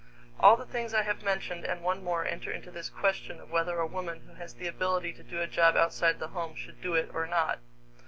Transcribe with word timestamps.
All 0.39 0.57
the 0.57 0.65
things 0.65 0.95
I 0.95 1.03
have 1.03 1.21
mentioned 1.21 1.63
and 1.63 1.83
one 1.83 2.03
more 2.03 2.25
enter 2.25 2.49
into 2.49 2.71
this 2.71 2.89
question 2.89 3.39
of 3.39 3.51
whether 3.51 3.77
a 3.79 3.85
woman 3.85 4.21
who 4.21 4.33
has 4.33 4.55
the 4.55 4.65
ability 4.65 5.13
to 5.13 5.21
do 5.21 5.39
a 5.41 5.45
job 5.47 5.77
outside 5.77 6.17
the 6.17 6.29
home 6.29 6.55
should 6.55 6.81
do 6.81 6.95
it 6.95 7.11
or 7.13 7.27
not. 7.27 7.59